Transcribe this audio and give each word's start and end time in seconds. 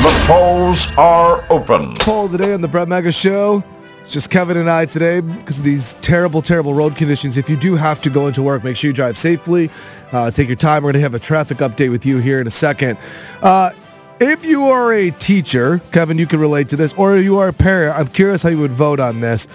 The 0.00 0.24
polls 0.26 0.92
are 0.96 1.44
open. 1.50 1.94
poll 1.96 2.28
today 2.28 2.52
on 2.52 2.62
the 2.62 2.68
Brett 2.68 2.88
Mega 2.88 3.12
Show. 3.12 3.62
It's 4.02 4.12
just 4.12 4.28
Kevin 4.28 4.56
and 4.56 4.68
I 4.68 4.84
today 4.86 5.20
because 5.20 5.58
of 5.60 5.64
these 5.64 5.94
terrible, 6.02 6.42
terrible 6.42 6.74
road 6.74 6.96
conditions. 6.96 7.36
If 7.36 7.48
you 7.48 7.56
do 7.56 7.76
have 7.76 8.02
to 8.02 8.10
go 8.10 8.26
into 8.26 8.42
work, 8.42 8.64
make 8.64 8.76
sure 8.76 8.88
you 8.88 8.92
drive 8.94 9.16
safely. 9.16 9.70
Uh, 10.10 10.32
take 10.32 10.48
your 10.48 10.56
time. 10.56 10.82
We're 10.82 10.92
going 10.92 11.00
to 11.00 11.00
have 11.02 11.14
a 11.14 11.20
traffic 11.20 11.58
update 11.58 11.90
with 11.90 12.04
you 12.04 12.18
here 12.18 12.40
in 12.40 12.46
a 12.48 12.50
second. 12.50 12.98
Uh, 13.40 13.70
if 14.18 14.44
you 14.44 14.64
are 14.64 14.92
a 14.92 15.10
teacher, 15.12 15.80
Kevin, 15.92 16.18
you 16.18 16.26
can 16.26 16.40
relate 16.40 16.68
to 16.70 16.76
this, 16.76 16.92
or 16.94 17.16
you 17.18 17.38
are 17.38 17.48
a 17.48 17.52
parent, 17.52 17.96
I'm 17.96 18.08
curious 18.08 18.42
how 18.42 18.48
you 18.48 18.58
would 18.58 18.72
vote 18.72 18.98
on 18.98 19.20
this. 19.20 19.46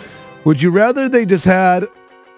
Would 0.46 0.62
you 0.62 0.72
rather 0.72 1.10
they 1.10 1.26
just 1.26 1.46
had 1.46 1.86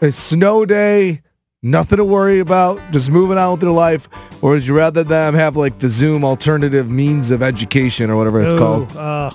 a 0.02 0.12
snow 0.12 0.66
day, 0.66 1.22
nothing 1.64 1.98
to 1.98 2.04
worry 2.06 2.40
about, 2.40 2.80
just 2.92 3.12
moving 3.12 3.38
on 3.38 3.52
with 3.52 3.62
their 3.62 3.70
life, 3.72 4.10
or 4.42 4.52
would 4.52 4.66
you 4.66 4.76
rather 4.76 5.04
them 5.04 5.34
have 5.36 5.56
like 5.56 5.78
the 5.80 5.90
Zoom 5.90 6.24
alternative 6.24 6.90
means 6.90 7.30
of 7.32 7.44
education 7.44 8.10
or 8.10 8.16
whatever 8.18 8.42
it's 8.42 8.54
Ooh, 8.54 8.58
called? 8.58 8.98
Uh, 8.98 9.30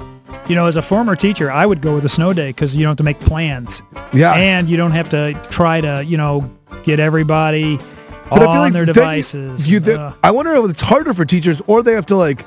you 0.48 0.55
know, 0.55 0.66
as 0.66 0.77
a 0.77 0.83
former 0.83 1.14
teacher, 1.16 1.50
I 1.50 1.66
would 1.66 1.80
go 1.80 1.94
with 1.94 2.05
a 2.05 2.08
snow 2.08 2.33
day 2.33 2.48
because 2.48 2.74
you 2.74 2.83
don't 2.83 2.91
have 2.91 2.96
to 2.98 3.05
make 3.05 3.20
plans. 3.20 3.80
Yes. 4.12 4.36
And 4.38 4.68
you 4.68 4.77
don't 4.77 4.92
have 4.92 5.08
to 5.10 5.34
try 5.50 5.80
to, 5.80 6.05
you 6.05 6.16
know, 6.16 6.50
get 6.84 6.98
everybody 7.00 7.77
But 8.28 8.42
on 8.42 8.48
I 8.48 8.52
feel 8.52 8.61
like 8.61 8.72
their 8.72 8.83
you- 8.83 8.92
devices. 8.92 9.68
You, 9.68 9.80
th- 9.80 9.96
Ugh. 9.96 10.18
I 10.22 10.30
wonder 10.33 10.52
if 10.55 10.70
it's 10.70 10.83
harder 10.83 11.14
for 11.14 11.24
teachers, 11.24 11.61
or 11.68 11.83
they 11.83 11.92
have 11.92 12.06
to 12.06 12.16
like, 12.16 12.44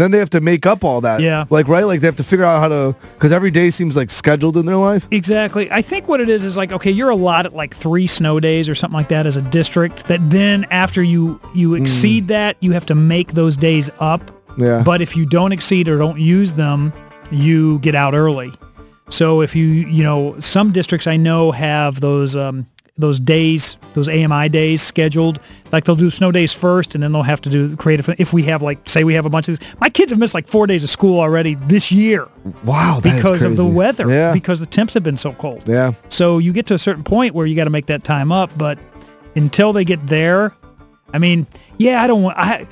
then 0.00 0.10
they 0.10 0.18
have 0.18 0.30
to 0.30 0.40
make 0.40 0.66
up 0.66 0.84
all 0.84 1.00
that. 1.02 1.20
Yeah. 1.20 1.44
Like 1.50 1.68
right, 1.68 1.84
like 1.84 2.00
they 2.00 2.06
have 2.06 2.16
to 2.16 2.24
figure 2.24 2.44
out 2.44 2.60
how 2.60 2.68
to, 2.68 2.96
because 3.14 3.32
every 3.32 3.50
day 3.50 3.70
seems 3.70 3.96
like 3.96 4.10
scheduled 4.10 4.56
in 4.56 4.66
their 4.66 4.76
life. 4.76 5.06
Exactly. 5.10 5.70
I 5.70 5.82
think 5.82 6.08
what 6.08 6.20
it 6.20 6.28
is 6.28 6.44
is 6.44 6.56
like, 6.56 6.72
okay, 6.72 6.90
you're 6.90 7.10
allotted 7.10 7.52
like 7.52 7.74
three 7.74 8.06
snow 8.06 8.40
days 8.40 8.68
or 8.68 8.74
something 8.74 8.96
like 8.96 9.08
that 9.08 9.26
as 9.26 9.36
a 9.36 9.42
district. 9.42 10.06
That 10.06 10.30
then 10.30 10.64
after 10.70 11.02
you 11.02 11.40
you 11.54 11.74
exceed 11.74 12.28
that, 12.28 12.56
you 12.60 12.72
have 12.72 12.86
to 12.86 12.94
make 12.94 13.32
those 13.32 13.56
days 13.56 13.90
up. 14.00 14.30
Yeah. 14.58 14.82
But 14.82 15.00
if 15.00 15.16
you 15.16 15.26
don't 15.26 15.52
exceed 15.52 15.88
or 15.88 15.98
don't 15.98 16.18
use 16.18 16.52
them, 16.52 16.92
you 17.30 17.78
get 17.80 17.94
out 17.94 18.14
early. 18.14 18.52
So 19.10 19.42
if 19.42 19.54
you 19.54 19.66
you 19.66 20.02
know 20.02 20.38
some 20.40 20.72
districts 20.72 21.06
I 21.06 21.16
know 21.16 21.52
have 21.52 22.00
those 22.00 22.36
um, 22.36 22.66
those 22.96 23.18
days 23.18 23.76
those 23.94 24.08
AMI 24.08 24.48
days 24.48 24.82
scheduled. 24.82 25.40
Like 25.72 25.84
they'll 25.84 25.96
do 25.96 26.10
snow 26.10 26.30
days 26.32 26.52
first, 26.52 26.94
and 26.94 27.02
then 27.02 27.12
they'll 27.12 27.22
have 27.22 27.40
to 27.42 27.50
do 27.50 27.76
creative. 27.76 28.08
If 28.18 28.32
we 28.32 28.42
have 28.44 28.62
like 28.62 28.88
say 28.88 29.04
we 29.04 29.14
have 29.14 29.26
a 29.26 29.30
bunch 29.30 29.48
of 29.48 29.58
these, 29.58 29.68
my 29.80 29.88
kids 29.88 30.12
have 30.12 30.18
missed 30.18 30.34
like 30.34 30.46
four 30.46 30.66
days 30.66 30.84
of 30.84 30.90
school 30.90 31.20
already 31.20 31.54
this 31.54 31.90
year 31.90 32.28
Wow, 32.64 33.00
because 33.02 33.42
of 33.42 33.56
the 33.56 33.66
weather. 33.66 34.08
Yeah. 34.10 34.32
Because 34.32 34.60
the 34.60 34.66
temps 34.66 34.94
have 34.94 35.02
been 35.02 35.16
so 35.16 35.32
cold. 35.32 35.64
yeah. 35.66 35.92
So 36.08 36.38
you 36.38 36.52
get 36.52 36.66
to 36.66 36.74
a 36.74 36.78
certain 36.78 37.04
point 37.04 37.34
where 37.34 37.46
you 37.46 37.56
got 37.56 37.64
to 37.64 37.70
make 37.70 37.86
that 37.86 38.04
time 38.04 38.30
up, 38.32 38.56
but 38.56 38.78
until 39.36 39.72
they 39.72 39.84
get 39.84 40.06
there, 40.06 40.54
I 41.12 41.18
mean, 41.18 41.46
yeah, 41.78 42.02
I 42.02 42.06
don't 42.06 42.22
want 42.22 42.38
I 42.38 42.66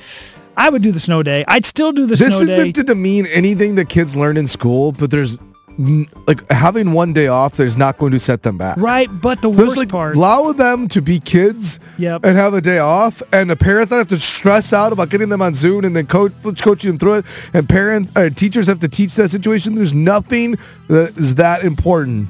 I 0.57 0.69
would 0.71 0.83
do 0.83 0.93
the 0.93 1.01
snow 1.01 1.23
day. 1.23 1.45
I'd 1.49 1.65
still 1.65 1.93
do 1.93 2.07
the 2.07 2.17
This 2.17 2.37
snow 2.37 2.41
day. 2.41 2.47
This 2.47 2.59
isn't 2.59 2.73
to 2.75 2.83
demean 2.85 3.27
anything 3.27 3.75
that 3.77 3.89
kids 3.89 4.15
learn 4.17 4.37
in 4.37 4.47
school, 4.47 4.93
but 4.93 5.11
there's 5.11 5.39
like 5.79 6.49
having 6.51 6.93
one 6.93 7.13
day 7.13 7.27
off. 7.29 7.57
There's 7.57 7.77
not 7.77 7.99
going 7.99 8.13
to 8.13 8.19
set 8.21 8.43
them 8.43 8.59
back. 8.59 8.77
right, 8.79 9.09
but 9.21 9.41
the 9.43 9.51
There's 9.51 9.69
worst 9.69 9.79
like 9.79 9.89
part 9.89 10.17
allow 10.17 10.53
them 10.53 10.89
to 10.89 11.01
be 11.03 11.19
kids 11.19 11.81
Yep. 11.99 12.25
and 12.25 12.37
have 12.37 12.55
a 12.55 12.61
day 12.61 12.79
off, 12.79 13.23
and 13.33 13.49
the 13.51 13.57
parents 13.57 13.91
don't 13.91 13.99
have 13.99 14.09
to 14.09 14.19
stress 14.19 14.73
out 14.73 14.93
about 14.93 15.09
getting 15.11 15.29
them 15.29 15.43
on 15.43 15.55
Zoom 15.55 15.85
and 15.85 15.95
then 15.97 16.07
coach 16.07 16.33
coaching 16.61 16.91
them 16.91 16.99
through 16.99 17.15
it. 17.15 17.25
And 17.55 17.69
parents 17.69 18.15
uh, 18.17 18.31
teachers 18.31 18.67
have 18.67 18.79
to 18.81 18.89
teach 18.89 19.15
that 19.15 19.31
situation. 19.31 19.75
There's 19.75 19.93
nothing 19.95 20.57
that 20.89 21.17
is 21.17 21.35
that 21.37 21.65
important 21.65 22.29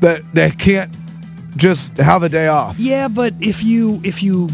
that 0.00 0.22
they 0.34 0.50
can't 0.50 0.94
just 1.56 1.96
have 1.98 2.22
a 2.22 2.28
day 2.28 2.48
off. 2.48 2.78
Yeah, 2.78 3.08
but 3.08 3.32
if 3.40 3.62
you 3.64 4.00
if 4.04 4.22
you 4.22 4.48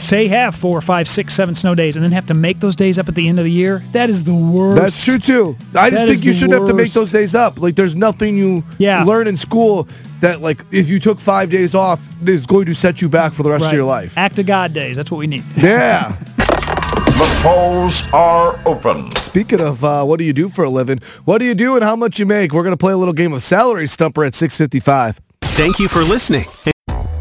say 0.00 0.28
have 0.28 0.54
four, 0.54 0.80
five, 0.80 1.08
six, 1.08 1.34
seven 1.34 1.54
snow 1.54 1.74
days 1.74 1.96
and 1.96 2.04
then 2.04 2.12
have 2.12 2.26
to 2.26 2.34
make 2.34 2.60
those 2.60 2.74
days 2.76 2.98
up 2.98 3.08
at 3.08 3.14
the 3.14 3.28
end 3.28 3.38
of 3.38 3.44
the 3.44 3.50
year, 3.50 3.82
that 3.92 4.10
is 4.10 4.24
the 4.24 4.34
worst. 4.34 4.80
That's 4.80 5.04
true 5.04 5.18
too. 5.18 5.56
I 5.74 5.90
just 5.90 6.02
That 6.02 6.06
think 6.08 6.10
is 6.18 6.24
you 6.24 6.32
the 6.32 6.38
should 6.38 6.50
have 6.50 6.66
to 6.66 6.74
make 6.74 6.92
those 6.92 7.10
days 7.10 7.34
up. 7.34 7.60
Like 7.60 7.74
there's 7.74 7.94
nothing 7.94 8.36
you 8.36 8.64
Yeah. 8.78 9.04
learn 9.04 9.26
in 9.26 9.36
school 9.36 9.88
that 10.20 10.40
like 10.42 10.58
if 10.70 10.88
you 10.88 10.98
took 11.00 11.20
five 11.20 11.50
days 11.50 11.74
off 11.74 12.08
is 12.26 12.46
going 12.46 12.66
to 12.66 12.74
set 12.74 13.02
you 13.02 13.08
back 13.08 13.32
for 13.32 13.42
the 13.42 13.50
rest 13.50 13.62
Right. 13.64 13.70
of 13.72 13.76
your 13.76 13.84
life. 13.84 14.16
Act 14.16 14.38
of 14.38 14.46
God 14.46 14.72
days. 14.72 14.96
That's 14.96 15.10
what 15.10 15.18
we 15.18 15.26
need. 15.26 15.44
Yeah. 15.56 16.16
The 16.36 17.38
polls 17.42 18.02
are 18.12 18.58
open. 18.66 19.14
Speaking 19.16 19.60
of 19.60 19.84
uh, 19.84 20.04
what 20.04 20.18
do 20.18 20.24
you 20.24 20.32
do 20.32 20.48
for 20.48 20.64
a 20.64 20.70
living, 20.70 21.00
what 21.24 21.38
do 21.38 21.44
you 21.46 21.54
do 21.54 21.76
and 21.76 21.84
how 21.84 21.94
much 21.94 22.18
you 22.18 22.26
make? 22.26 22.52
We're 22.52 22.64
gonna 22.64 22.76
play 22.76 22.92
a 22.92 22.96
little 22.96 23.14
game 23.14 23.32
of 23.32 23.42
salary 23.42 23.86
stumper 23.86 24.24
at 24.24 24.32
6:55. 24.34 25.18
Thank 25.42 25.78
you 25.78 25.86
for 25.88 26.02
listening. 26.02 26.44